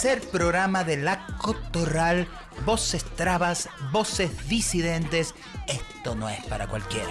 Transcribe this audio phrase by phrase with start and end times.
[0.00, 2.26] tercer programa de La Cotorral,
[2.64, 5.34] voces trabas, voces disidentes.
[5.66, 7.10] Esto no es para cualquiera.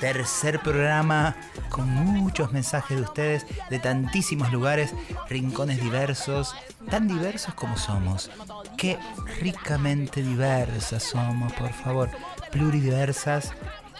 [0.00, 1.36] Tercer programa
[1.68, 4.94] con muchos mensajes de ustedes de tantísimos lugares,
[5.28, 6.56] rincones diversos,
[6.88, 8.30] tan diversos como somos.
[8.78, 8.98] Qué
[9.40, 12.10] ricamente diversas somos, por favor.
[12.50, 13.52] Pluridiversas,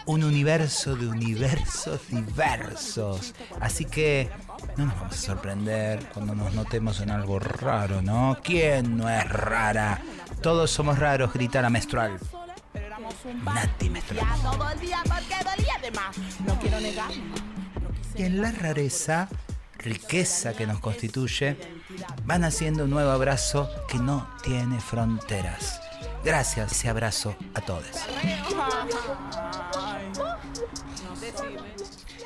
[0.07, 3.35] un universo de universos diversos.
[3.61, 4.31] Así que
[4.77, 8.39] no nos vamos a sorprender cuando nos notemos en algo raro, ¿no?
[8.43, 10.01] ¿Quién no es rara?
[10.43, 12.19] Todos somos raros, grita la menstrual.
[13.45, 14.27] Nati menstrual.
[18.17, 19.29] Y en la rareza,
[19.79, 21.57] riqueza que nos constituye,
[22.25, 25.81] van haciendo un nuevo abrazo que no tiene fronteras.
[26.25, 28.07] Gracias ese abrazo a todos.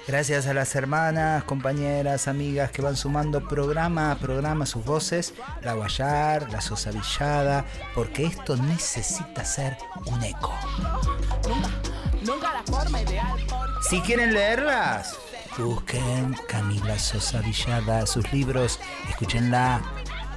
[0.09, 5.75] Gracias a las hermanas, compañeras, amigas que van sumando programa a programa sus voces, la
[5.75, 10.55] guayar, la sosavillada, porque esto necesita ser un eco.
[13.91, 15.15] Si quieren leerlas,
[15.59, 19.83] busquen Camila Sosa Villada, sus libros, escúchenla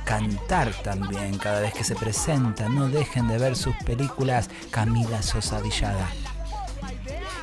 [0.04, 2.68] cantar también cada vez que se presenta.
[2.68, 6.10] No dejen de ver sus películas Camila Sosa Villada.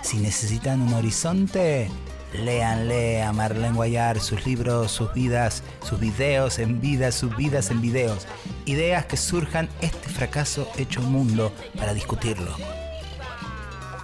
[0.02, 1.90] Si necesitan un horizonte,
[2.32, 7.80] léanle a Marlene Guayar sus libros, sus vidas, sus videos en vidas, sus vidas en
[7.80, 8.26] videos.
[8.66, 12.54] Ideas que surjan este fracaso hecho mundo para discutirlo.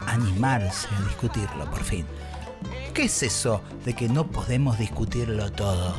[0.06, 2.06] Animarse a discutirlo, por fin.
[2.92, 5.95] ¿Qué es eso de que no podemos discutirlo todo?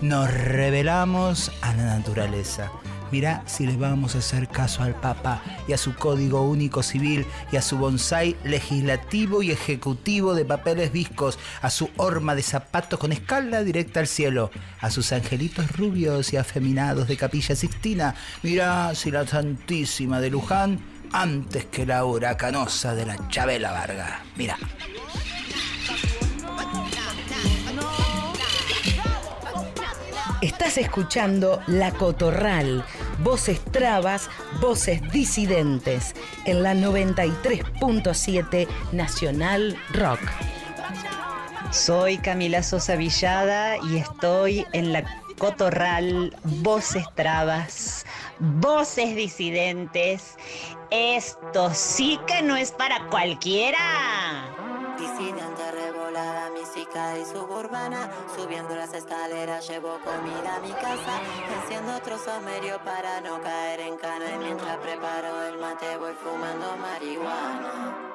[0.00, 2.70] Nos revelamos a la naturaleza.
[3.14, 7.24] Mirá si le vamos a hacer caso al Papa y a su código único civil
[7.52, 12.98] y a su bonsai legislativo y ejecutivo de papeles viscos, a su horma de zapatos
[12.98, 18.16] con escala directa al cielo, a sus angelitos rubios y afeminados de Capilla Sixtina.
[18.42, 20.80] Mirá si la Santísima de Luján
[21.12, 24.24] antes que la huracanosa de la Chabela Varga.
[24.34, 24.58] Mira.
[30.44, 32.84] Estás escuchando La Cotorral,
[33.20, 34.28] voces trabas,
[34.60, 40.20] voces disidentes, en la 93.7 Nacional Rock.
[41.70, 45.02] Soy Camila Sosa Villada y estoy en La
[45.38, 48.04] Cotorral, voces trabas,
[48.38, 50.36] voces disidentes.
[50.90, 54.73] Esto sí que no es para cualquiera.
[54.98, 61.20] Disidente revolada, mística y suburbana Subiendo las escaleras llevo comida a mi casa
[61.62, 66.76] Enciendo otro somerio para no caer en cana Y mientras preparo el mate voy fumando
[66.76, 68.14] marihuana.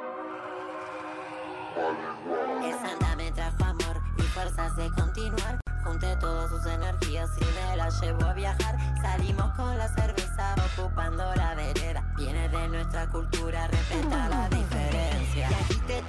[2.64, 5.60] El santa me trajo amor y fuerzas de continuar.
[5.84, 8.78] Junté todas sus energías y me las llevo a viajar.
[9.02, 12.04] Salimos con la cerveza ocupando la vereda.
[12.18, 15.50] Viene de nuestra cultura, respeta la diferencia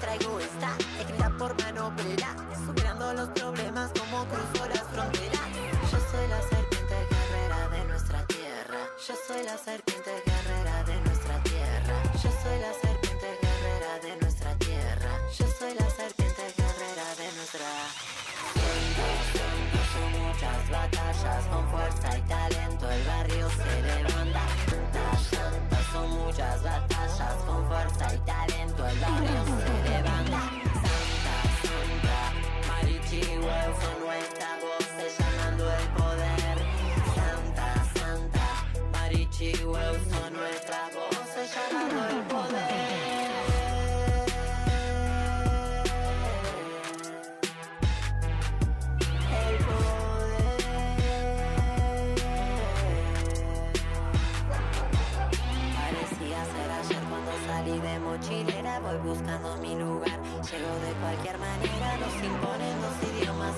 [0.00, 1.93] traigo esta, escrita por mano
[2.66, 5.41] Superando los problemas como cruzo las fronteras.
[5.91, 8.78] Yo soy la serpiente guerrera de nuestra tierra.
[9.06, 10.30] Yo soy la serpiente guerrera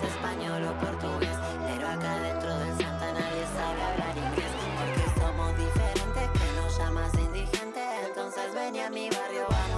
[0.06, 6.26] Español o portugués Pero acá dentro del Santa nadie sabe hablar inglés Porque somos diferentes
[6.38, 9.71] Que nos llamas indigente Entonces ven a mi barrio Vamos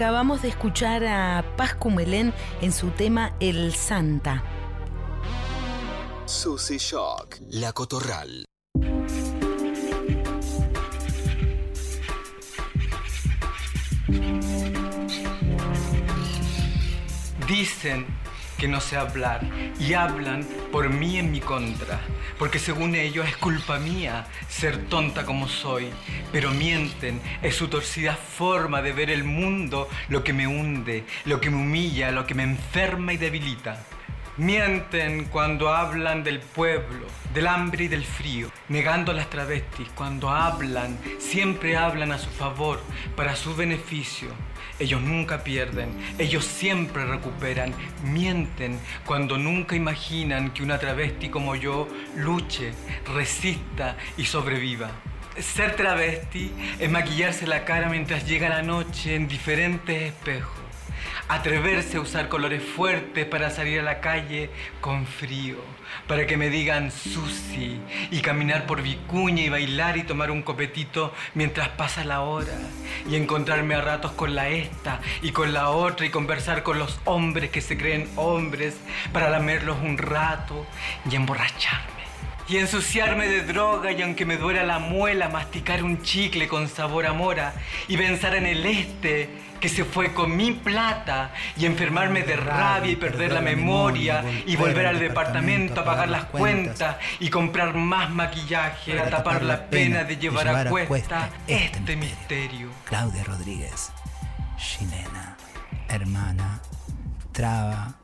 [0.00, 2.32] Acabamos de escuchar a Paz Cumelén
[2.62, 4.42] en su tema El Santa.
[6.24, 8.46] Susy Shock, La Cotorral.
[17.46, 18.06] Dicen
[18.60, 19.40] que no sé hablar
[19.80, 21.98] y hablan por mí en mi contra,
[22.38, 25.88] porque según ellos es culpa mía ser tonta como soy,
[26.30, 31.40] pero mienten, es su torcida forma de ver el mundo lo que me hunde, lo
[31.40, 33.82] que me humilla, lo que me enferma y debilita.
[34.36, 39.88] Mienten cuando hablan del pueblo, del hambre y del frío, negando las travestis.
[39.94, 42.80] Cuando hablan, siempre hablan a su favor,
[43.16, 44.28] para su beneficio.
[44.80, 47.74] Ellos nunca pierden, ellos siempre recuperan.
[48.02, 51.86] Mienten cuando nunca imaginan que una travesti como yo
[52.16, 52.72] luche,
[53.14, 54.90] resista y sobreviva.
[55.38, 60.60] Ser travesti es maquillarse la cara mientras llega la noche en diferentes espejos
[61.30, 64.50] atreverse a usar colores fuertes para salir a la calle
[64.80, 65.58] con frío,
[66.06, 71.12] para que me digan Susi y caminar por Vicuña y bailar y tomar un copetito
[71.34, 72.52] mientras pasa la hora
[73.08, 77.00] y encontrarme a ratos con la esta y con la otra y conversar con los
[77.04, 78.76] hombres que se creen hombres
[79.12, 80.66] para lamerlos un rato
[81.10, 82.00] y emborracharme.
[82.48, 87.06] Y ensuciarme de droga y aunque me duela la muela masticar un chicle con sabor
[87.06, 87.54] a mora
[87.86, 89.30] y pensar en el este
[89.60, 94.56] que se fue con mi plata y enfermarme de rabia y perder la memoria y
[94.56, 100.04] volver al departamento a pagar las cuentas y comprar más maquillaje a tapar la pena
[100.04, 102.70] de llevar a cuesta este misterio.
[102.84, 103.90] Claudia Rodríguez,
[104.56, 105.36] chilena,
[105.88, 106.60] hermana,
[107.32, 107.94] traba,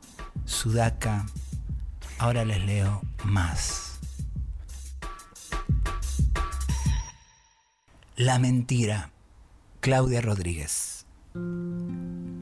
[0.45, 1.25] sudaca.
[2.19, 3.99] Ahora les leo más.
[8.15, 9.11] La mentira,
[9.79, 10.86] Claudia Rodríguez.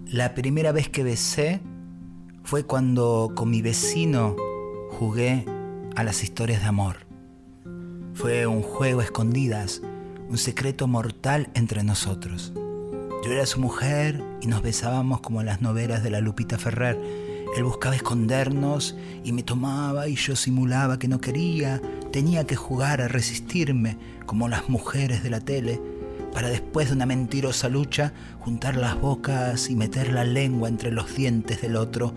[0.08, 1.62] La primera vez que besé
[2.44, 4.36] fue cuando con mi vecino
[4.92, 5.46] jugué
[5.96, 6.98] a las historias de amor.
[8.14, 9.82] Fue un juego a escondidas,
[10.30, 12.54] un secreto mortal entre nosotros.
[13.26, 16.98] Yo era su mujer y nos besábamos como en las novelas de la Lupita Ferrer.
[17.58, 21.82] Él buscaba escondernos y me tomaba y yo simulaba que no quería.
[22.12, 25.82] Tenía que jugar a resistirme como las mujeres de la tele
[26.36, 28.12] para después de una mentirosa lucha
[28.42, 32.14] juntar las bocas y meter la lengua entre los dientes del otro,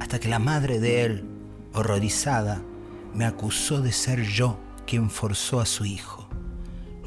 [0.00, 1.24] hasta que la madre de él,
[1.72, 2.60] horrorizada,
[3.14, 4.58] me acusó de ser yo
[4.88, 6.28] quien forzó a su hijo.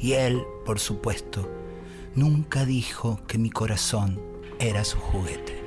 [0.00, 1.52] Y él, por supuesto,
[2.14, 4.18] nunca dijo que mi corazón
[4.58, 5.61] era su juguete.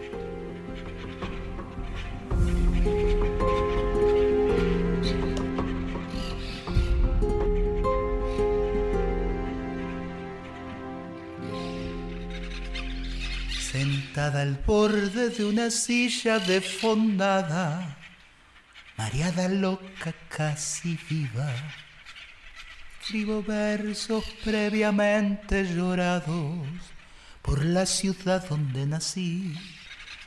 [14.25, 17.96] Sentada al borde de una silla defondada,
[18.98, 21.53] mareada loca casi viva.
[23.01, 26.58] Escribo versos previamente llorados
[27.44, 29.53] por la ciudad donde nací.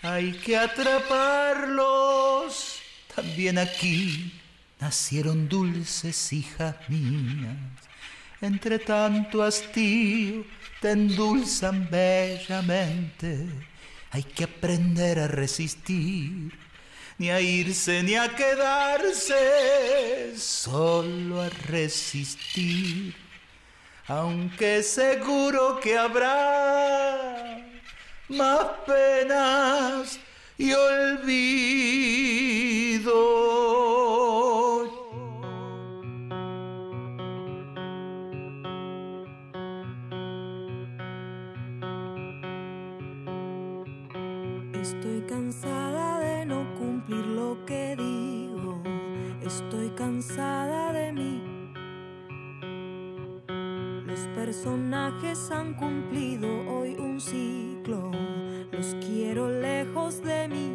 [0.02, 2.80] Hay que atraparlos.
[3.14, 4.32] También aquí
[4.80, 7.56] nacieron dulces hijas mías.
[8.40, 10.44] Entre tanto hastío
[10.80, 13.67] te endulzan bellamente.
[14.10, 16.52] Hay que aprender a resistir,
[17.18, 19.34] ni a irse ni a quedarse,
[20.36, 23.14] solo a resistir.
[24.06, 27.58] Aunque seguro que habrá
[28.28, 30.18] más penas
[30.56, 32.08] y olvido.
[54.48, 58.10] Personajes han cumplido hoy un ciclo.
[58.72, 60.72] Los quiero lejos de mí.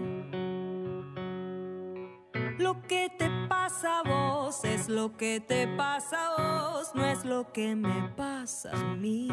[2.59, 7.25] Lo que te pasa a vos es lo que te pasa a vos, no es
[7.25, 9.27] lo que me pasa a mí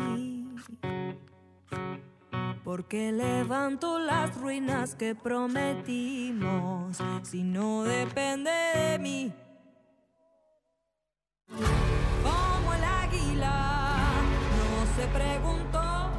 [2.65, 9.33] porque levanto las ruinas que prometimos si no depende de mí.
[15.01, 16.11] se preguntó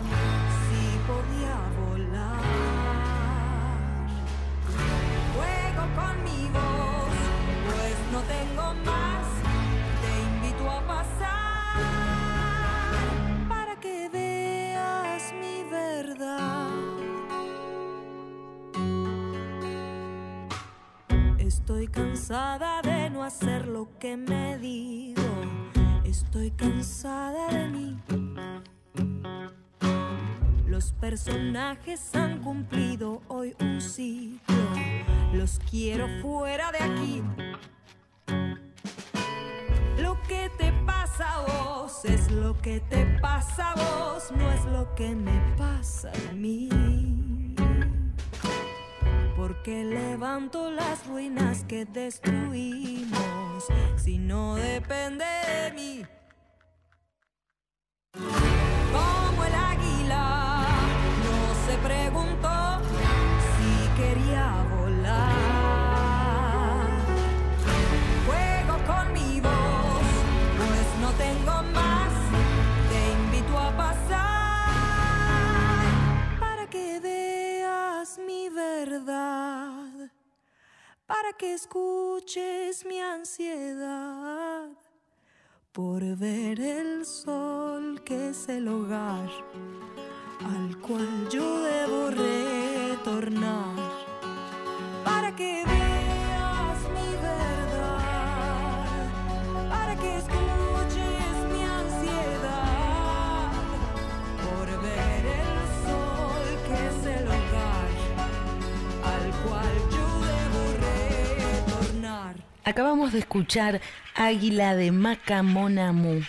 [0.66, 2.42] si podía volar.
[5.36, 7.16] Juego con mi voz,
[7.68, 9.26] pues no tengo más.
[10.02, 11.78] Te invito a pasar
[13.48, 16.70] para que veas mi verdad.
[21.38, 25.22] Estoy cansada de no hacer lo que me digo
[26.12, 27.98] Estoy cansada de mí.
[30.68, 34.58] Los personajes han cumplido hoy un ciclo.
[35.32, 37.24] Los quiero fuera de aquí.
[40.02, 44.66] Lo que te pasa a vos es lo que te pasa a vos, no es
[44.66, 47.56] lo que me pasa a mí.
[49.38, 53.41] Porque levanto las ruinas que destruimos
[53.96, 56.21] si no depende de mí.
[81.12, 84.70] Para que escuches mi ansiedad
[85.74, 89.30] por ver el sol que es el hogar
[90.40, 93.76] al cual yo debo retornar
[95.04, 95.71] para que
[112.64, 113.82] Acabamos de escuchar
[114.14, 116.22] Águila de Macamonamu.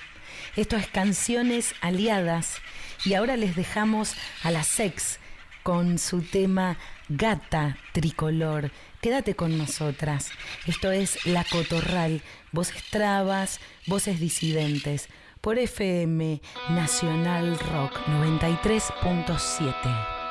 [0.57, 2.57] Esto es Canciones Aliadas.
[3.05, 5.19] Y ahora les dejamos a la Sex
[5.63, 6.79] con su tema
[7.11, 8.71] Gata Tricolor.
[9.03, 10.31] Quédate con nosotras.
[10.67, 15.11] Esto es La Cotorral, voces trabas, voces disidentes,
[15.43, 20.22] por FM Nacional Rock 93.7.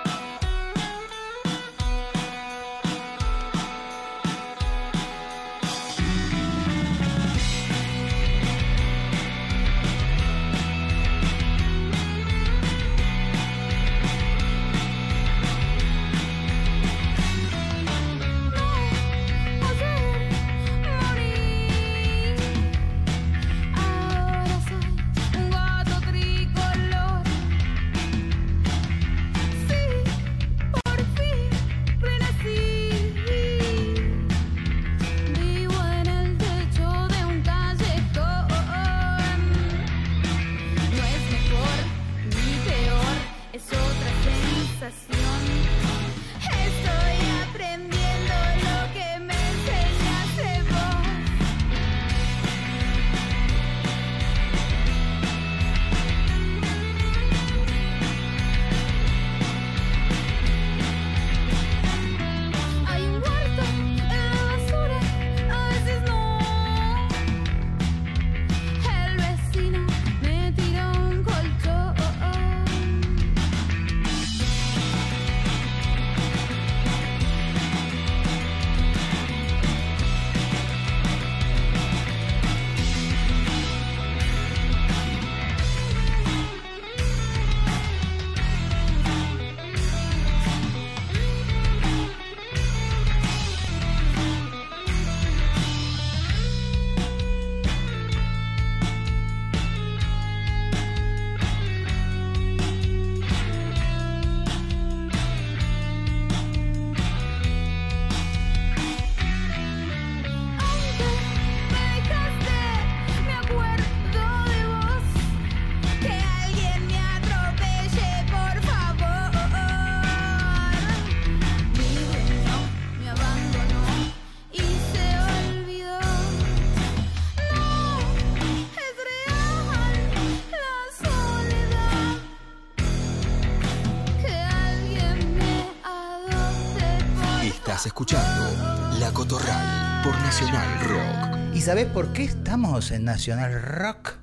[138.01, 141.55] escuchando La Cotorral por Nacional Rock.
[141.55, 144.15] ¿Y sabés por qué estamos en Nacional Rock?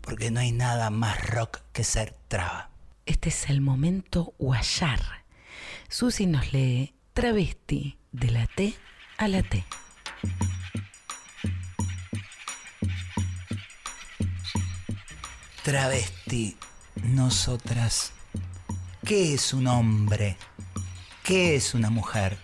[0.00, 2.70] Porque no hay nada más rock que ser traba.
[3.04, 5.02] Este es el momento guayar.
[5.90, 8.74] Susi nos lee travesti de la T
[9.18, 9.66] a la T.
[15.62, 16.56] Travesti,
[17.02, 18.12] nosotras.
[19.04, 20.38] ¿Qué es un hombre?
[21.22, 22.38] ¿Qué es una mujer?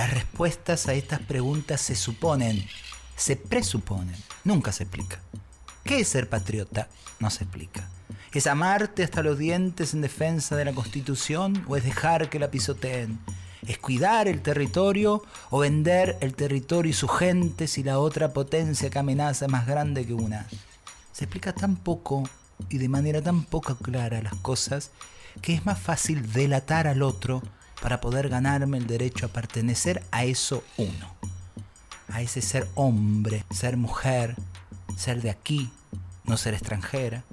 [0.00, 2.66] Las respuestas a estas preguntas se suponen,
[3.16, 5.20] se presuponen, nunca se explica.
[5.84, 6.88] ¿Qué es ser patriota?
[7.18, 7.86] No se explica.
[8.32, 12.50] ¿Es amarte hasta los dientes en defensa de la Constitución o es dejar que la
[12.50, 13.18] pisoteen?
[13.66, 18.88] ¿Es cuidar el territorio o vender el territorio y su gente si la otra potencia
[18.88, 20.46] que amenaza es más grande que una?
[21.12, 22.26] Se explica tan poco
[22.70, 24.92] y de manera tan poco clara las cosas
[25.42, 27.42] que es más fácil delatar al otro
[27.80, 31.14] para poder ganarme el derecho a pertenecer a eso uno.
[32.08, 34.36] A ese ser hombre, ser mujer,
[34.96, 35.70] ser de aquí,
[36.24, 37.24] no ser extranjera.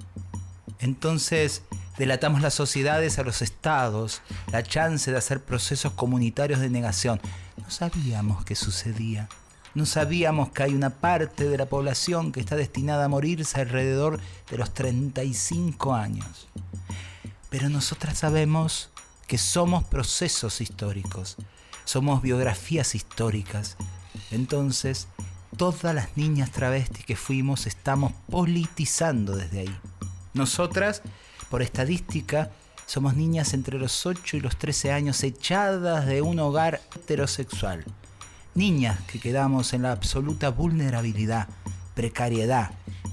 [0.78, 1.62] Entonces,
[1.98, 7.20] delatamos las sociedades a los estados, la chance de hacer procesos comunitarios de negación.
[7.56, 9.28] No sabíamos qué sucedía.
[9.74, 14.18] No sabíamos que hay una parte de la población que está destinada a morirse alrededor
[14.50, 16.48] de los 35 años.
[17.50, 18.90] Pero nosotras sabemos
[19.28, 21.36] que somos procesos históricos,
[21.84, 23.76] somos biografías históricas.
[24.30, 25.06] Entonces,
[25.56, 29.76] todas las niñas travestis que fuimos estamos politizando desde ahí.
[30.32, 31.02] Nosotras,
[31.50, 32.50] por estadística,
[32.86, 37.84] somos niñas entre los 8 y los 13 años echadas de un hogar heterosexual.
[38.54, 41.48] Niñas que quedamos en la absoluta vulnerabilidad,
[41.94, 42.70] precariedad,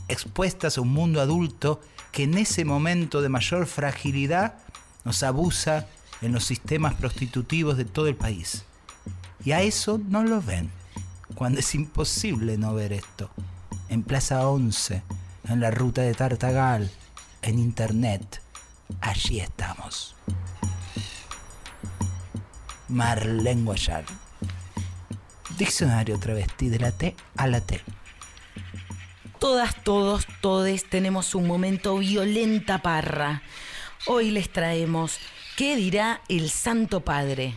[0.08, 1.82] expuestas a un mundo adulto
[2.14, 4.56] que en ese momento de mayor fragilidad
[5.04, 5.88] nos abusa
[6.26, 8.66] en los sistemas prostitutivos de todo el país.
[9.44, 10.72] Y a eso no lo ven,
[11.36, 13.30] cuando es imposible no ver esto.
[13.90, 15.04] En Plaza 11,
[15.48, 16.90] en la ruta de Tartagal,
[17.44, 18.42] en Internet,
[19.02, 20.16] allí estamos.
[22.88, 24.06] Marlene Guayar.
[25.60, 27.82] Diccionario travesti de la T a la T.
[29.40, 33.44] Todas, todos, todes tenemos un momento violenta parra.
[34.08, 35.20] Hoy les traemos
[35.56, 37.56] ¿Qué dirá el Santo Padre?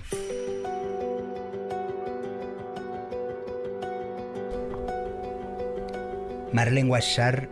[6.52, 7.48] Marlene Guayar,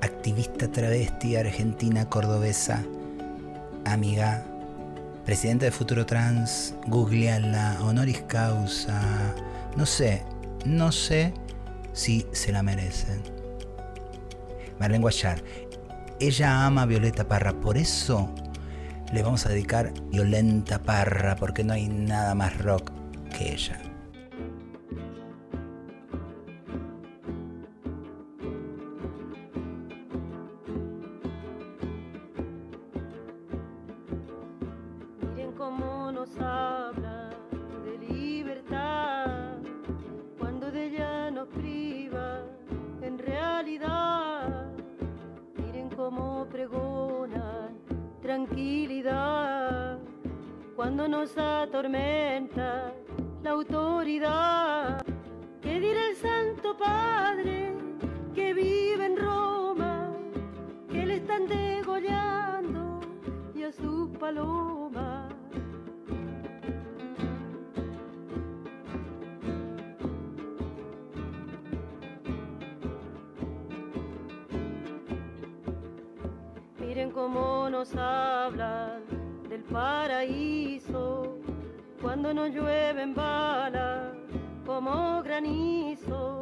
[0.00, 2.84] activista travesti argentina cordobesa,
[3.84, 4.44] amiga,
[5.24, 9.00] presidenta de Futuro Trans, googleala, honoris causa,
[9.76, 10.24] no sé,
[10.64, 11.32] no sé
[11.92, 13.22] si se la merecen.
[14.80, 15.40] Marlene Guayar,
[16.18, 18.28] ella ama a Violeta Parra, por eso
[19.14, 22.90] le vamos a dedicar Violenta Parra, porque no hay nada más rock
[23.30, 23.78] que ella.
[77.14, 79.04] Cómo nos hablan
[79.48, 81.38] del paraíso
[82.02, 84.16] cuando nos llueven balas
[84.66, 86.40] como granizo.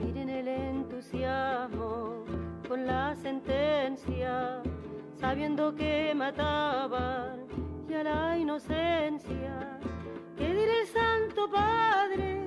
[0.00, 2.24] Miren el entusiasmo
[2.68, 4.60] con la sentencia,
[5.14, 7.46] sabiendo que mataban
[7.88, 9.78] ya la inocencia.
[10.36, 12.40] ¿Qué dirá el Santo Padre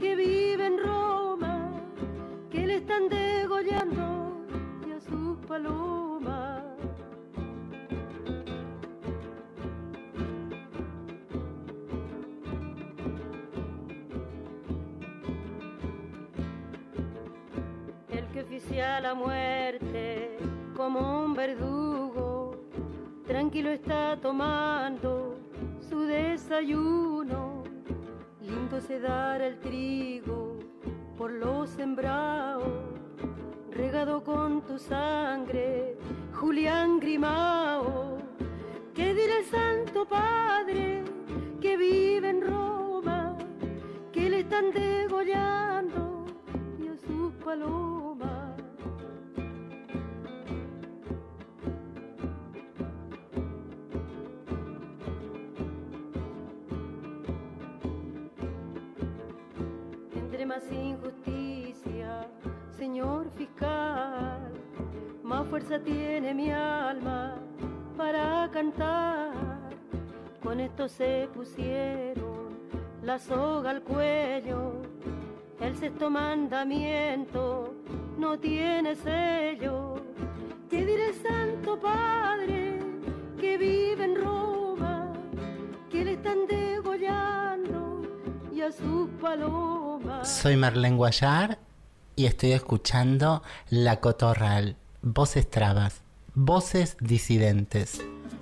[0.00, 1.70] que vive en Roma,
[2.50, 4.38] que le están degollando
[4.86, 6.67] y a sus palomas?
[18.58, 20.36] El que oficia la muerte
[20.76, 22.56] como un verdugo,
[23.26, 25.36] tranquilo está tomando
[25.88, 27.62] su desayuno,
[28.40, 30.58] lindo se dará el trigo
[31.16, 32.68] por los sembrados,
[33.70, 35.96] regado con tu sangre,
[36.34, 38.18] Julián Grimao,
[38.94, 41.04] ¿qué dirá el Santo Padre
[41.60, 43.36] que vive en Roma,
[44.12, 46.24] que le están degollando
[46.82, 48.07] y a sus palomas?
[60.48, 62.26] Más injusticia,
[62.78, 64.50] señor fiscal,
[65.22, 67.36] más fuerza tiene mi alma
[67.98, 69.34] para cantar.
[70.42, 72.48] Con esto se pusieron
[73.02, 74.72] la soga al cuello,
[75.60, 77.74] el sexto mandamiento
[78.16, 79.96] no tiene sello.
[80.70, 82.78] ¿Qué diré Santo Padre
[83.38, 85.12] que vive en Roma,
[85.90, 87.38] que le están degollando?
[89.20, 89.77] paloma.
[90.24, 91.58] Soy Marlene Guayar
[92.16, 96.02] y estoy escuchando La Cotorral, Voces Trabas,
[96.34, 98.00] Voces Disidentes.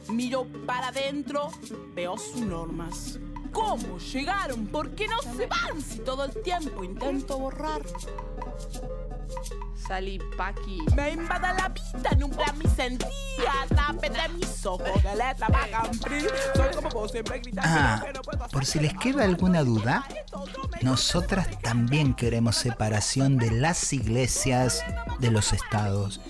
[0.08, 1.50] Miro para adentro,
[1.94, 3.18] veo sus normas.
[3.52, 4.66] ¿Cómo llegaron?
[4.66, 7.82] ¿Por qué no se van si todo el tiempo intento borrar?
[9.86, 10.80] Salí pa' aquí.
[10.96, 13.08] Me invada la vista, nubla mi sentía.
[13.74, 16.28] Tape de mis ojos de letra pa' cumplir.
[16.56, 17.68] Soy como vos, siempre gritando.
[17.70, 18.04] Ah,
[18.50, 20.04] por si les queda alguna duda,
[20.82, 24.84] nosotras también queremos separación de las iglesias
[25.20, 26.20] de los estados.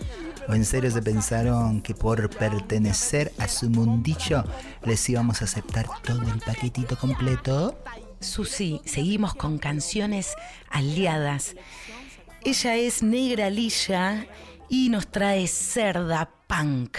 [0.48, 4.44] ¿O en serio se pensaron que por pertenecer a su mundillo
[4.85, 7.76] les íbamos a aceptar todo el paquetito completo?
[8.20, 10.35] Susi, seguimos con canciones
[10.70, 11.54] aliadas.
[12.46, 14.24] Ella es Negra Lilla
[14.68, 16.96] y nos trae Cerda Punk.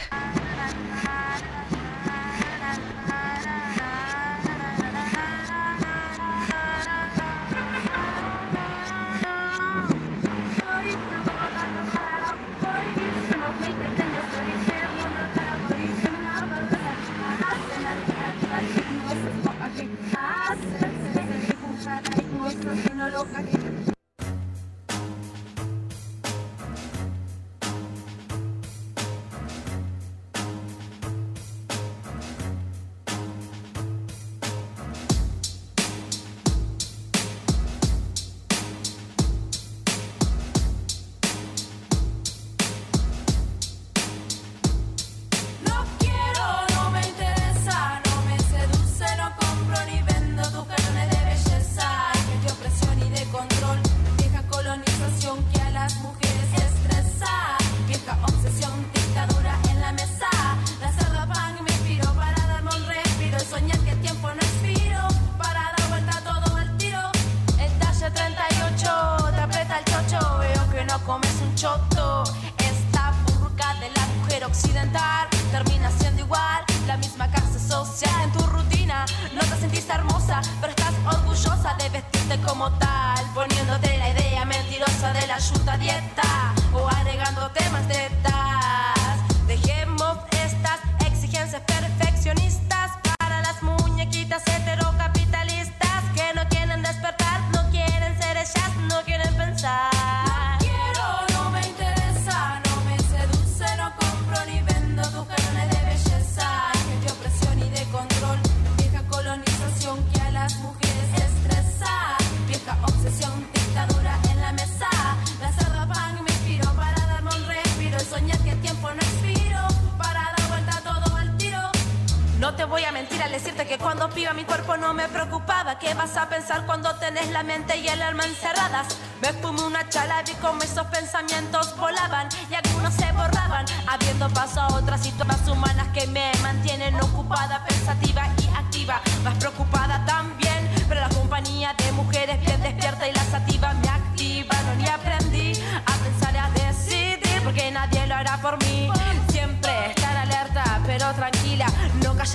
[124.15, 125.77] Mi cuerpo no me preocupaba.
[125.79, 128.87] ¿Qué vas a pensar cuando tenés la mente y el alma encerradas?
[129.21, 134.61] Me fumé una chala, vi como esos pensamientos volaban y algunos se borraban, abriendo paso
[134.61, 140.69] a otras situaciones humanas que me mantienen ocupada, pensativa y activa, más preocupada también.
[140.87, 142.56] Pero la compañía de mujeres bien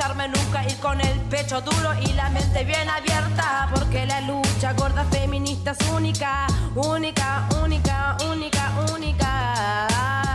[0.09, 5.05] nunca, ir con el pecho duro y la mente bien abierta, porque la lucha gorda
[5.05, 10.32] feminista es única, única, única, única, única.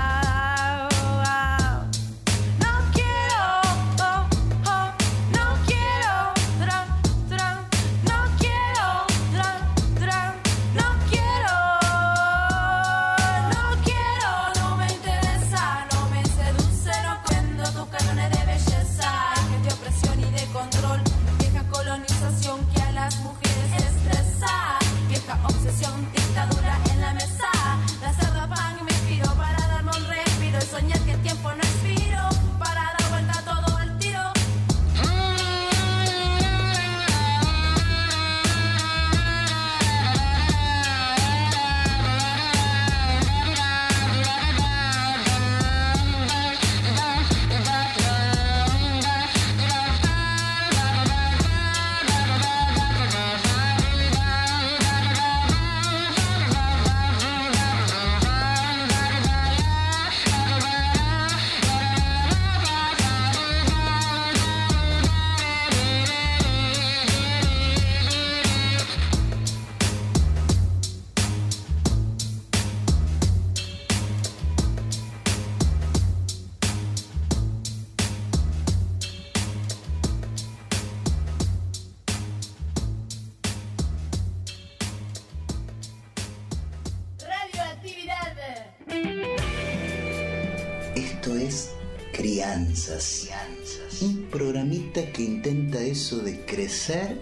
[96.88, 97.22] Crecer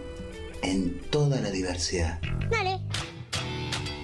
[0.62, 2.20] en toda la diversidad.
[2.52, 2.80] Dale.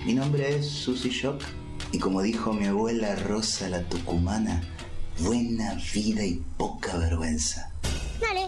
[0.06, 1.44] Mi nombre es Susy Shock
[1.92, 4.64] y como dijo mi abuela Rosa la Tucumana,
[5.20, 7.72] buena vida y poca vergüenza.
[8.20, 8.48] Dale.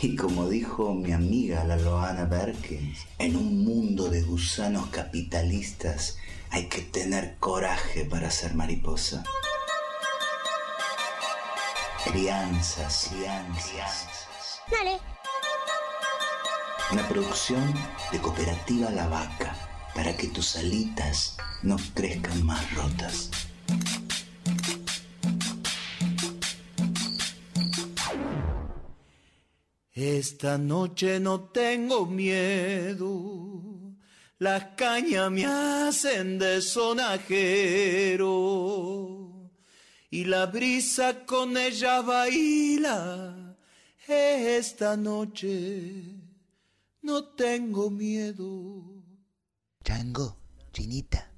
[0.00, 6.16] Y como dijo mi amiga la Loana Berkins, en un mundo de gusanos capitalistas
[6.48, 9.24] hay que tener coraje para ser mariposa.
[12.02, 14.06] Crianzas, crianzas.
[14.70, 15.15] Dale.
[16.92, 17.74] Una producción
[18.12, 19.56] de Cooperativa La Vaca
[19.94, 23.30] para que tus alitas no crezcan más rotas.
[29.92, 33.96] Esta noche no tengo miedo,
[34.38, 38.26] las cañas me hacen de sonajero
[40.10, 43.56] y la brisa con ella baila.
[44.06, 46.15] Esta noche
[47.06, 48.82] no tengo miedo.
[49.84, 50.36] Chango,
[50.72, 51.30] chinita,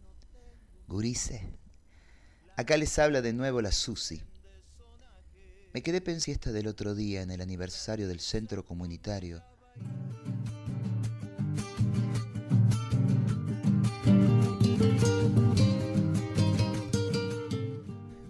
[0.88, 1.58] gurice.
[2.56, 4.22] Acá les habla de nuevo la Susi.
[5.74, 9.44] Me quedé pensiesta del otro día en el aniversario del centro comunitario.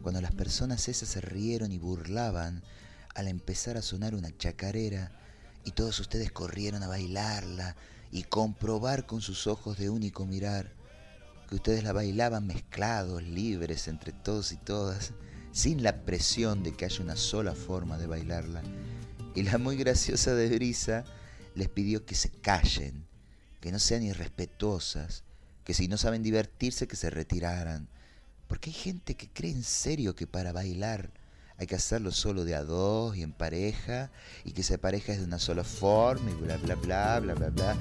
[0.03, 2.65] Cuando las personas esas se rieron y burlaban
[3.15, 5.28] al empezar a sonar una chacarera
[5.69, 7.77] y todos ustedes corrieron a bailarla
[8.11, 10.73] y comprobar con sus ojos de único mirar
[11.47, 15.13] que ustedes la bailaban mezclados, libres entre todos y todas,
[15.53, 18.63] sin la presión de que haya una sola forma de bailarla.
[19.35, 21.05] Y la muy graciosa de Brisa
[21.55, 23.07] les pidió que se callen,
[23.61, 25.23] que no sean irrespetuosas,
[25.65, 27.89] que si no saben divertirse que se retiraran,
[28.47, 31.11] porque hay gente que cree en serio que para bailar
[31.59, 34.13] hay que hacerlo solo de a dos y en pareja,
[34.45, 37.49] y que esa pareja es de una sola forma y bla bla bla bla bla
[37.51, 37.77] bla.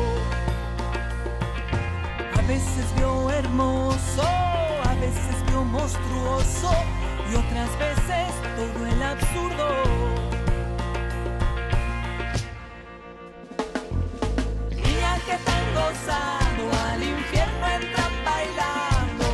[2.49, 6.71] A veces veo hermoso, a veces veo monstruoso
[7.31, 9.67] y otras veces todo el absurdo.
[14.71, 19.27] Niñas que están gozando, al infierno entran bailando.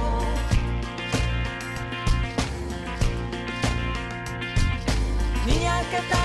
[5.46, 6.25] Niñas que están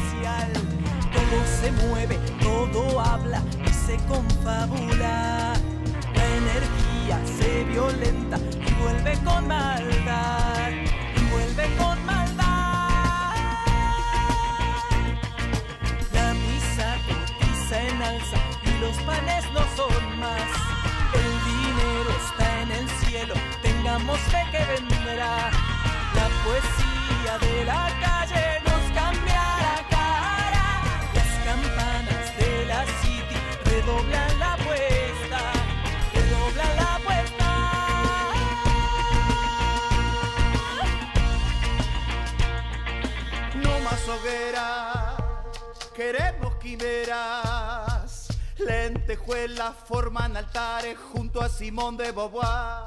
[1.61, 5.53] se mueve, todo habla y se confabula.
[6.15, 10.69] La energía se violenta y vuelve con maldad,
[11.15, 13.35] y vuelve con maldad.
[16.13, 20.49] La misa cotiza en alza y los panes no son más.
[21.13, 24.90] El dinero está en el cielo, tengamos fe que vendrá.
[44.21, 45.15] Hoguera,
[45.95, 48.27] queremos quimeras.
[48.57, 52.83] Lentejuelas forman altares junto a Simón de Beauvoir.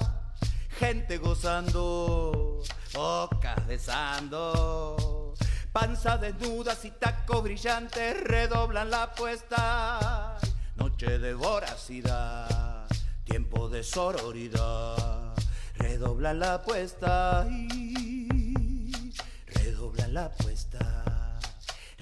[0.79, 5.35] Gente gozando, bocas besando.
[5.73, 10.39] Panza desnudas y tacos brillantes redoblan la apuesta.
[10.77, 12.87] Noche de voracidad,
[13.25, 15.35] tiempo de sororidad.
[15.75, 19.13] Redoblan la apuesta y
[19.47, 21.14] redoblan la apuesta.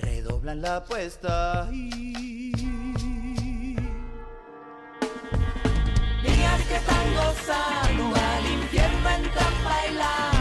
[0.03, 2.53] Redoblan la apuesta y
[6.23, 9.65] Niñas que están gozando, al infierno entran.
[9.65, 10.32] Bailando.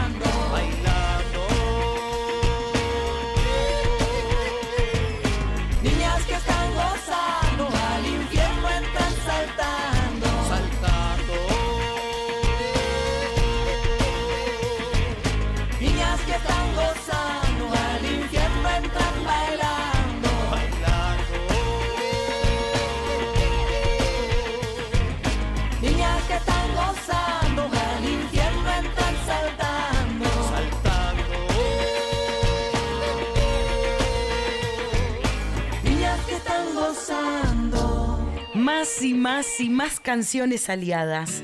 [38.62, 41.42] Más y más y más canciones aliadas.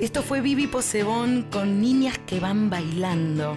[0.00, 3.56] Esto fue Vivi Posebón con Niñas que van bailando.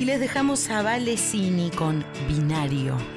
[0.00, 3.15] Y les dejamos a Valesini con Binario.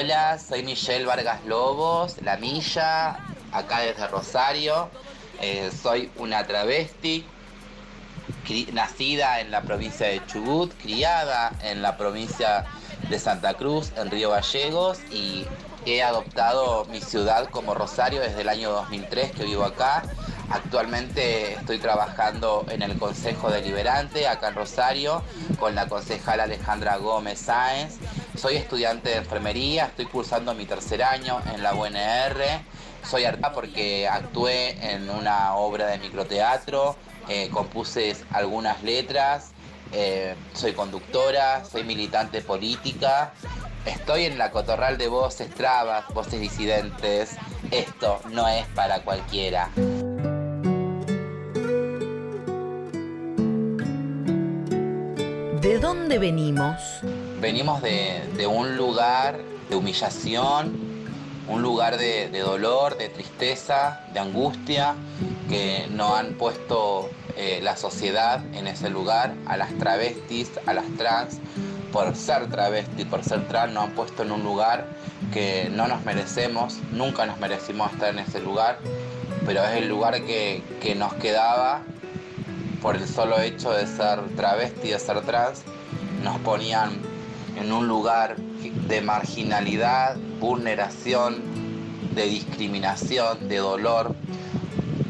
[0.00, 3.18] Hola, soy Michelle Vargas Lobos, La Milla,
[3.52, 4.88] acá desde Rosario.
[5.42, 7.26] Eh, soy una travesti,
[8.72, 12.64] nacida en la provincia de Chubut, criada en la provincia
[13.10, 15.44] de Santa Cruz, en Río Gallegos, y
[15.84, 20.02] he adoptado mi ciudad como Rosario desde el año 2003 que vivo acá.
[20.48, 25.22] Actualmente estoy trabajando en el Consejo Deliberante acá en Rosario
[25.58, 27.99] con la concejala Alejandra Gómez Sáenz.
[28.40, 32.42] Soy estudiante de enfermería, estoy cursando mi tercer año en la UNR.
[33.04, 36.96] Soy acá porque actué en una obra de microteatro,
[37.28, 39.50] eh, compuse algunas letras,
[39.92, 43.34] eh, soy conductora, soy militante política.
[43.84, 47.36] Estoy en la cotorral de voces trabas, voces disidentes.
[47.70, 49.68] Esto no es para cualquiera.
[55.60, 56.80] ¿De dónde venimos?
[57.40, 60.78] Venimos de, un lugar de humillación,
[61.48, 64.94] un lugar de, de dolor, de tristeza, de angustia,
[65.48, 70.84] que no han puesto eh, la sociedad en ese lugar, a las travestis, a las
[70.98, 71.38] trans,
[71.94, 74.86] por ser travesti, por ser trans, nos han puesto en un lugar
[75.32, 78.78] que no nos merecemos, nunca nos merecimos estar en ese lugar,
[79.46, 81.80] pero es el lugar que, que nos quedaba
[82.82, 85.62] por el solo hecho de ser travesti, de ser trans,
[86.22, 87.09] nos ponían
[87.60, 91.42] en un lugar de marginalidad, vulneración,
[92.14, 94.14] de discriminación, de dolor.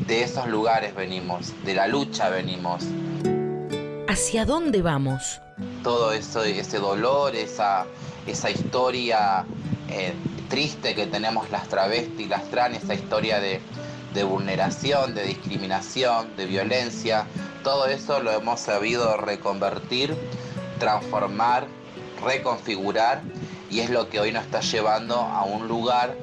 [0.06, 2.84] De esos lugares venimos, de la lucha venimos.
[4.08, 5.40] ¿Hacia dónde vamos?
[5.84, 7.86] Todo eso, ese dolor, esa,
[8.26, 9.44] esa historia
[9.88, 10.12] eh,
[10.48, 13.60] triste que tenemos las travestis, las trans, esa historia de,
[14.12, 17.26] de vulneración, de discriminación, de violencia,
[17.62, 20.16] todo eso lo hemos sabido reconvertir,
[20.78, 21.66] transformar,
[22.22, 23.22] reconfigurar
[23.70, 26.16] y es lo que hoy nos está llevando a un lugar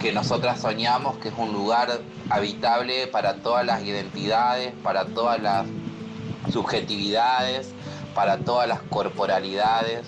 [0.00, 5.66] que nosotras soñamos, que es un lugar habitable para todas las identidades, para todas las
[6.52, 7.68] subjetividades,
[8.14, 10.06] para todas las corporalidades.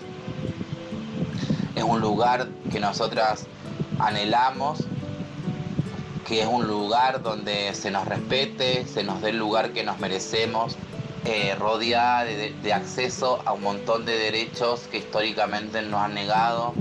[1.77, 3.47] Es un lugar que nosotras
[4.01, 4.81] anhelamos,
[6.27, 10.01] que es un lugar donde se nos respete, se nos dé el lugar que nos
[10.01, 10.77] merecemos,
[11.25, 16.75] eh, rodeada de, de acceso a un montón de derechos que históricamente nos han negado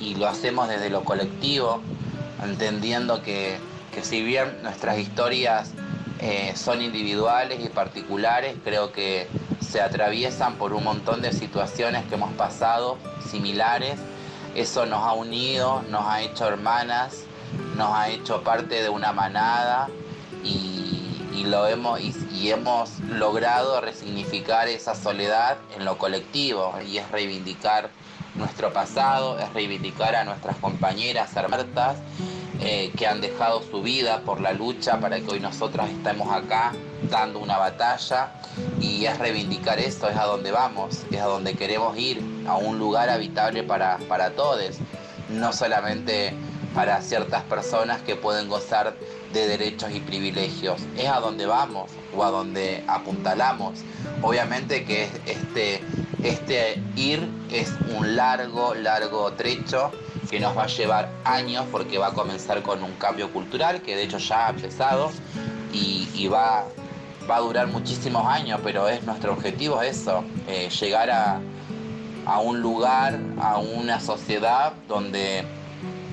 [0.00, 1.82] y lo hacemos desde lo colectivo,
[2.42, 3.58] entendiendo que,
[3.94, 5.70] que si bien nuestras historias
[6.20, 9.28] eh, son individuales y particulares, creo que
[9.60, 12.98] se atraviesan por un montón de situaciones que hemos pasado
[13.30, 13.98] similares.
[14.54, 17.24] Eso nos ha unido, nos ha hecho hermanas,
[17.76, 19.88] nos ha hecho parte de una manada
[21.36, 27.90] y lo hemos, y, hemos logrado resignificar esa soledad en lo colectivo y es reivindicar
[28.34, 31.96] nuestro pasado, es reivindicar a nuestras compañeras hermanas
[32.60, 36.72] eh, que han dejado su vida por la lucha para que hoy nosotros estemos acá
[37.10, 38.32] dando una batalla
[38.80, 42.78] y es reivindicar esto, es a donde vamos, es a donde queremos ir, a un
[42.78, 44.78] lugar habitable para, para todos,
[45.28, 46.32] no solamente
[46.74, 48.94] para ciertas personas que pueden gozar
[49.36, 53.80] de derechos y privilegios, es a donde vamos o a donde apuntalamos.
[54.22, 55.82] Obviamente que este,
[56.22, 59.92] este ir es un largo, largo trecho
[60.30, 63.94] que nos va a llevar años porque va a comenzar con un cambio cultural que
[63.94, 65.12] de hecho ya ha empezado
[65.72, 66.64] y, va,
[67.30, 71.40] va a durar muchísimos años, pero es nuestro objetivo es eso, eh, llegar a,
[72.24, 75.44] a un lugar, a una sociedad donde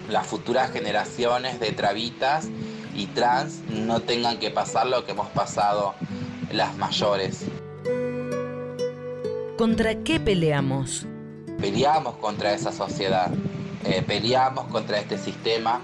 [0.10, 2.50] las futuras generaciones de travitas
[2.96, 5.96] y trans no tengan que pasar lo que hemos pasado
[6.52, 7.46] las mayores.
[9.58, 11.06] ¿Contra qué peleamos?
[11.60, 13.32] Peleamos contra esa sociedad,
[13.86, 15.82] eh, peleamos contra este sistema,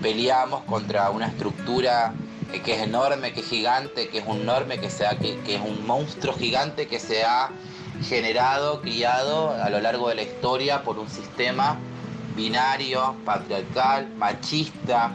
[0.00, 2.14] peleamos contra una estructura
[2.52, 5.56] eh, que es enorme, que es gigante, que es un enorme, que, sea, que, que
[5.56, 7.50] es un monstruo gigante que se ha
[8.02, 11.78] generado, criado a lo largo de la historia por un sistema
[12.36, 15.14] binario, patriarcal, machista,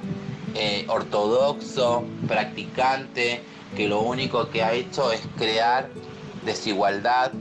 [0.59, 3.43] eh, ortodoxo, practicante,
[3.75, 5.89] que lo único que ha hecho es crear
[6.43, 7.31] desigualdad,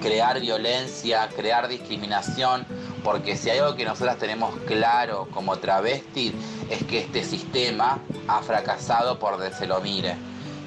[0.00, 2.64] crear violencia, crear discriminación,
[3.02, 6.32] porque si hay algo que nosotras tenemos claro como travestis
[6.70, 10.14] es que este sistema ha fracasado por donde se lo mire.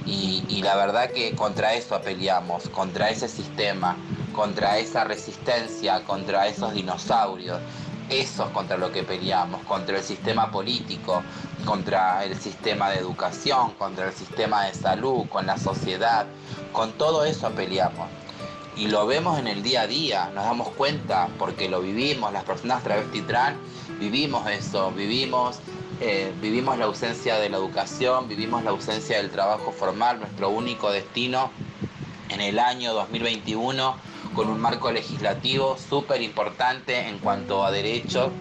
[0.06, 3.96] Y, y la verdad que contra eso peleamos, contra ese sistema,
[4.34, 7.60] contra esa resistencia, contra esos dinosaurios.
[8.10, 11.24] Eso es contra lo que peleamos, contra el sistema político,
[11.66, 16.26] contra el sistema de educación, contra el sistema de salud, con la sociedad.
[16.72, 18.10] Con todo eso peleamos.
[18.76, 22.44] Y lo vemos en el día a día, nos damos cuenta porque lo vivimos, las
[22.44, 23.56] personas travesti trans
[24.00, 25.60] vivimos eso, vivimos,
[26.02, 30.92] eh, vivimos la ausencia de la educación, vivimos la ausencia del trabajo formal, nuestro único
[30.92, 31.52] destino
[32.30, 33.96] en el año 2021
[34.34, 38.32] con un marco legislativo súper importante en cuanto a derechos,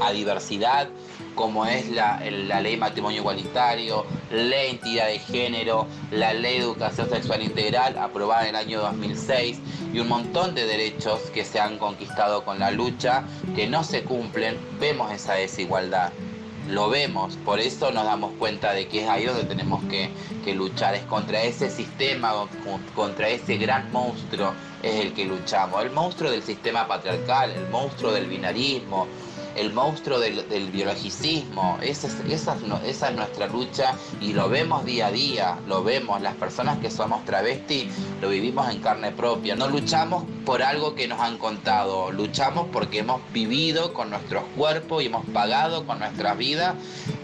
[0.00, 0.88] a diversidad,
[1.34, 7.08] como es la, la ley matrimonio igualitario, ley identidad de género, la ley de educación
[7.08, 9.60] sexual integral aprobada en el año 2006
[9.92, 14.04] y un montón de derechos que se han conquistado con la lucha que no se
[14.04, 16.12] cumplen, vemos esa desigualdad.
[16.68, 20.10] Lo vemos, por eso nos damos cuenta de que es ahí donde tenemos que,
[20.44, 22.32] que luchar, es contra ese sistema,
[22.94, 28.12] contra ese gran monstruo es el que luchamos, el monstruo del sistema patriarcal, el monstruo
[28.12, 29.06] del binarismo,
[29.56, 31.78] el monstruo del, del biologicismo.
[31.82, 36.20] Esa es, nuestra lucha y lo vemos día a día, lo vemos.
[36.20, 37.88] Las personas que somos travesti
[38.20, 39.56] lo vivimos en carne propia.
[39.56, 45.02] No luchamos por algo que nos han contado, luchamos porque hemos vivido con nuestros cuerpos
[45.02, 46.74] y hemos pagado con nuestras vidas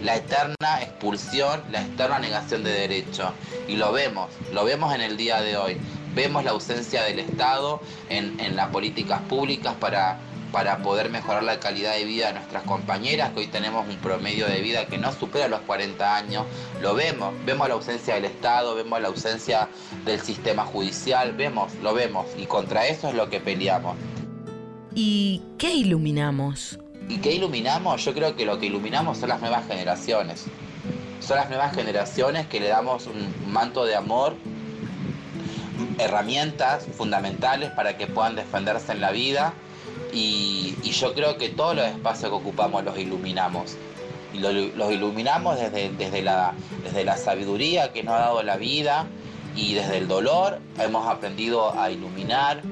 [0.03, 3.31] la eterna expulsión, la eterna negación de derechos.
[3.67, 5.77] Y lo vemos, lo vemos en el día de hoy.
[6.15, 10.19] Vemos la ausencia del Estado en, en las políticas públicas para,
[10.53, 14.47] para poder mejorar la calidad de vida de nuestras compañeras, que hoy tenemos un promedio
[14.47, 16.47] de vida que no supera los 40 años.
[16.81, 19.69] Lo vemos, vemos la ausencia del Estado, vemos la ausencia
[20.05, 22.27] del sistema judicial, vemos, lo vemos.
[22.37, 23.97] Y contra eso es lo que peleamos.
[24.95, 26.79] ¿Y qué iluminamos?
[27.09, 28.05] ¿Y qué iluminamos?
[28.05, 30.47] Yo creo que lo que iluminamos son las nuevas generaciones.
[31.21, 34.35] Son las nuevas generaciones que le damos un manto de amor,
[35.99, 39.53] herramientas fundamentales para que puedan defenderse en la vida.
[40.13, 43.77] Y, yo creo que todos los espacios que ocupamos los iluminamos.
[44.35, 48.57] Y lo- los iluminamos desde, desde, la, desde la sabiduría que nos ha dado la
[48.57, 49.07] vida
[49.55, 52.63] y desde el dolor hemos aprendido a iluminar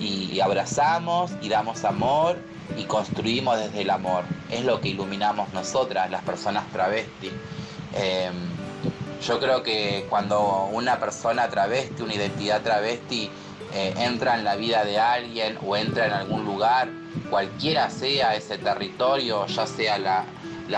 [0.00, 2.38] y abrazamos y damos amor
[2.76, 4.24] y construimos desde el amor.
[4.50, 7.30] Es lo que iluminamos nosotras, las personas travesti.
[7.94, 8.30] Eh,
[9.26, 13.30] yo creo que cuando una persona travesti, una identidad travesti,
[13.78, 16.88] eh, entra en la vida de alguien o entra en algún lugar,
[17.28, 20.24] cualquiera sea ese territorio, ya sea la,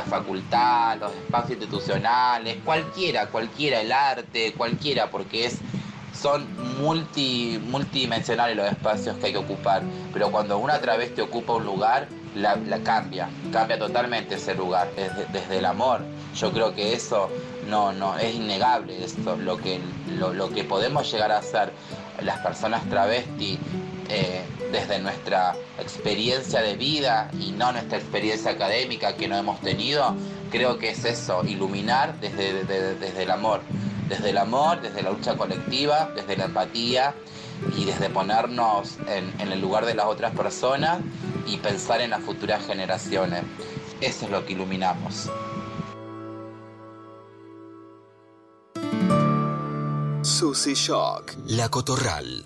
[0.02, 5.58] facultad, los espacios institucionales, cualquiera, cualquiera, el arte, cualquiera, porque es
[6.12, 6.48] son
[6.80, 12.08] multi, multidimensionales los espacios que hay que ocupar, pero cuando una travesti ocupa un lugar,
[12.34, 16.00] la, la cambia, cambia totalmente ese lugar, desde, desde el amor.
[16.34, 17.30] Yo creo que eso
[17.68, 19.80] no, no, es innegable esto, lo que,
[20.18, 21.72] lo, lo que podemos llegar a hacer
[22.22, 23.58] las personas travesti
[24.08, 24.42] eh,
[24.72, 30.14] desde nuestra experiencia de vida y no nuestra experiencia académica que no hemos tenido,
[30.50, 33.60] creo que es eso, iluminar desde, desde- desde el amor,
[34.08, 37.14] desde el amor, desde la lucha colectiva, desde la empatía
[37.76, 41.00] y desde ponernos en, en el lugar de las otras personas
[41.46, 43.42] y pensar en las futuras generaciones.
[44.00, 45.28] Eso es lo que iluminamos.
[50.28, 51.32] Susy Shock.
[51.46, 52.44] La Cotorral.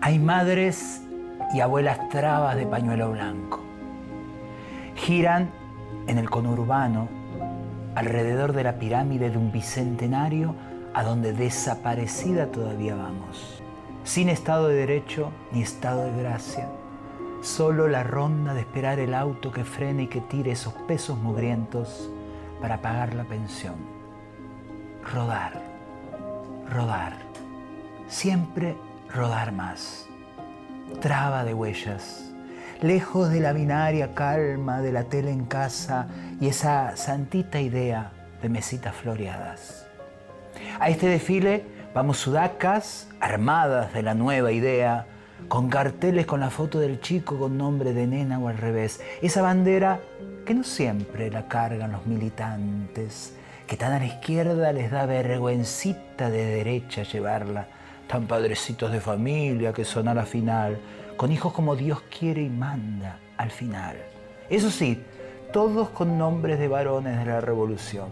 [0.00, 1.02] Hay madres
[1.52, 3.60] y abuelas trabas de pañuelo blanco.
[4.94, 5.50] Giran
[6.06, 7.08] en el conurbano
[7.96, 10.54] alrededor de la pirámide de un bicentenario
[10.94, 13.60] a donde desaparecida todavía vamos.
[14.04, 16.68] Sin Estado de Derecho ni Estado de Gracia.
[17.42, 22.08] Solo la ronda de esperar el auto que frene y que tire esos pesos mugrientos
[22.60, 23.97] para pagar la pensión.
[25.04, 25.52] Rodar,
[26.70, 27.14] rodar,
[28.08, 28.76] siempre
[29.14, 30.06] rodar más.
[31.00, 32.30] Traba de huellas,
[32.82, 36.06] lejos de la binaria calma de la tele en casa
[36.40, 39.86] y esa santita idea de mesitas floreadas.
[40.80, 45.06] A este desfile vamos sudacas, armadas de la nueva idea,
[45.48, 49.00] con carteles con la foto del chico con nombre de nena o al revés.
[49.22, 50.00] Esa bandera
[50.44, 53.34] que no siempre la cargan los militantes,
[53.68, 57.68] que tan a la izquierda les da vergüencita de derecha llevarla,
[58.08, 60.78] tan padrecitos de familia que son a la final,
[61.18, 63.96] con hijos como Dios quiere y manda al final.
[64.48, 65.04] Eso sí,
[65.52, 68.08] todos con nombres de varones de la revolución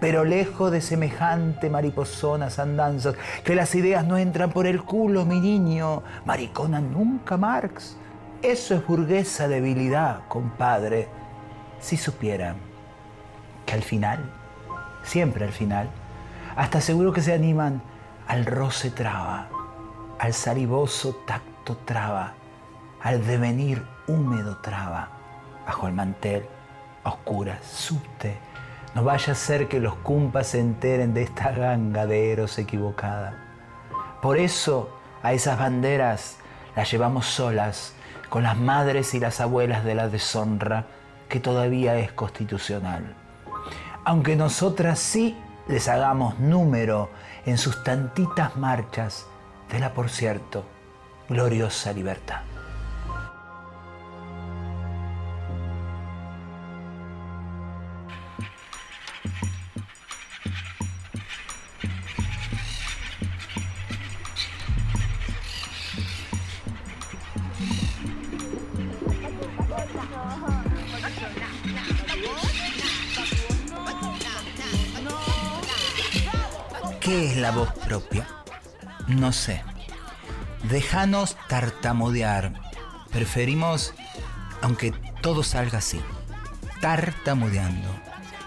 [0.00, 3.14] pero lejos de semejante mariposonas andanzas,
[3.44, 6.02] que las ideas no entran por el culo, mi niño.
[6.26, 7.96] Maricona nunca, Marx.
[8.42, 11.08] Eso es burguesa debilidad, compadre.
[11.80, 12.56] Si supieran
[13.64, 14.20] que al final,
[15.06, 15.88] siempre al final,
[16.56, 17.80] hasta seguro que se animan
[18.26, 19.48] al roce traba,
[20.18, 22.34] al salivoso tacto traba,
[23.02, 25.08] al devenir húmedo traba,
[25.64, 26.44] bajo el mantel,
[27.04, 28.36] a oscuras, subte,
[28.94, 33.44] no vaya a ser que los cumpas se enteren de esta ganga de eros equivocada.
[34.22, 36.38] Por eso a esas banderas
[36.74, 37.94] las llevamos solas,
[38.28, 40.86] con las madres y las abuelas de la deshonra,
[41.28, 43.14] que todavía es constitucional.
[44.08, 45.36] Aunque nosotras sí
[45.66, 47.10] les hagamos número
[47.44, 49.26] en sus tantitas marchas
[49.68, 50.64] de la, por cierto,
[51.28, 52.42] gloriosa libertad.
[77.86, 78.26] Propia?
[79.06, 79.62] No sé.
[80.64, 82.52] Déjanos tartamudear.
[83.12, 83.94] Preferimos,
[84.60, 86.00] aunque todo salga así,
[86.80, 87.88] tartamudeando.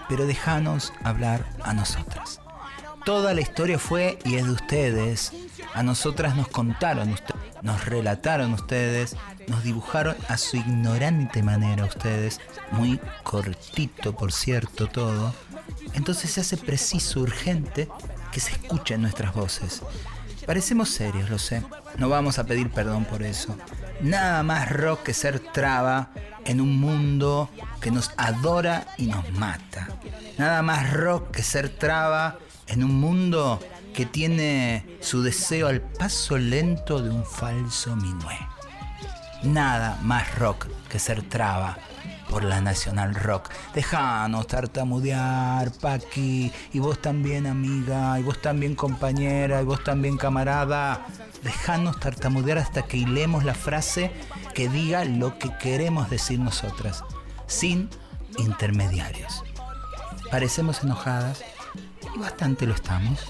[0.08, 2.40] Pero déjanos hablar a nosotras.
[3.04, 5.32] Toda la historia fue y es de ustedes.
[5.72, 9.16] A nosotras nos contaron ustedes, nos relataron ustedes,
[9.46, 12.40] nos dibujaron a su ignorante manera ustedes.
[12.72, 15.32] Muy cortito, por cierto, todo.
[15.94, 17.88] Entonces se hace preciso, urgente,
[18.32, 19.82] que se escuchen nuestras voces.
[20.46, 21.62] Parecemos serios, lo sé.
[21.96, 23.56] No vamos a pedir perdón por eso.
[24.00, 26.10] Nada más rock que ser traba
[26.44, 27.50] en un mundo
[27.80, 29.88] que nos adora y nos mata.
[30.38, 33.60] Nada más rock que ser traba en un mundo
[33.94, 38.38] que tiene su deseo al paso lento de un falso minué.
[39.42, 41.78] Nada más rock que ser traba
[42.30, 43.50] por la Nacional Rock.
[43.74, 51.04] Dejanos tartamudear, Paqui, y vos también amiga, y vos también compañera, y vos también camarada.
[51.42, 54.12] Dejanos tartamudear hasta que hilemos la frase
[54.54, 57.02] que diga lo que queremos decir nosotras,
[57.46, 57.90] sin
[58.38, 59.42] intermediarios.
[60.30, 61.42] Parecemos enojadas,
[62.14, 63.26] y bastante lo estamos,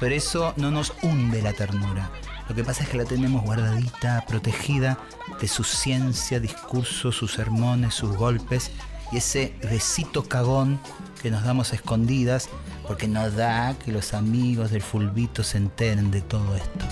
[0.00, 2.10] pero eso no nos hunde la ternura.
[2.50, 4.98] Lo que pasa es que la tenemos guardadita, protegida
[5.40, 8.72] de su ciencia, discurso, sus sermones, sus golpes
[9.12, 10.80] y ese besito cagón
[11.22, 12.48] que nos damos escondidas
[12.88, 16.86] porque nos da que los amigos del fulbito se enteren de todo esto.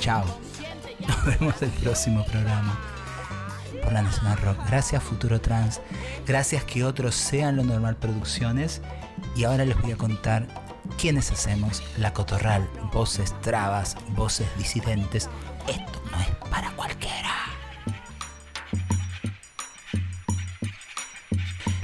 [0.00, 0.24] Chao.
[1.06, 2.76] Nos vemos el próximo programa
[3.84, 4.58] por la Nacional Rock.
[4.66, 5.80] Gracias Futuro Trans.
[6.26, 8.82] Gracias que otros sean lo normal producciones.
[9.36, 12.68] Y ahora les voy a contar quiénes hacemos la cotorral.
[12.92, 15.28] Voces trabas, voces disidentes.
[15.68, 17.34] Esto no es para cualquiera.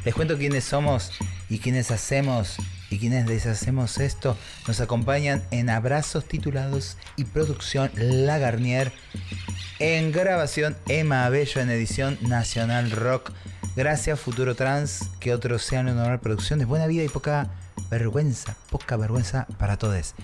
[0.05, 1.13] Les cuento quiénes somos
[1.49, 2.57] y quiénes hacemos
[2.91, 4.37] y quienes deshacemos esto.
[4.69, 8.93] Nos acompañan en abrazos titulados y producción La Garnier.
[9.79, 13.33] En grabación Emma Abello en edición Nacional Rock.
[13.77, 17.51] Gracias Futuro Trans, que otros sean una normal producción de buena vida y poca
[17.91, 20.15] vergüenza, poca vergüenza para todos.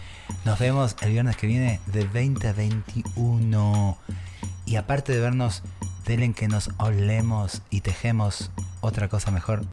[0.45, 3.99] Nos vemos el viernes que viene de 20 a 21.
[4.67, 5.63] Y aparte de vernos,
[6.07, 9.63] denle que nos olemos y tejemos otra cosa mejor.